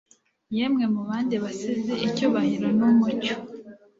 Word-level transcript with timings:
Yemwe 0.55 0.83
mu 0.93 1.01
bandi 1.07 1.35
basizi 1.43 1.93
icyubahiro 2.07 2.67
n'umucyo 2.77 3.35